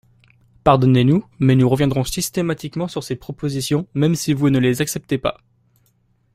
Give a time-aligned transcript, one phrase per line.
[0.63, 5.37] Pardonnez-nous, mais nous reviendrons systématiquement sur ces propositions, même si vous ne les acceptez pas.